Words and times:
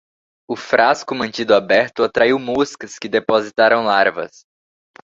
O 0.49 0.55
frasco 0.55 1.13
mantido 1.13 1.53
aberto 1.53 2.03
atraiu 2.03 2.39
moscas 2.39 2.97
que 2.97 3.07
depositaram 3.07 3.83
larvas 3.85 4.47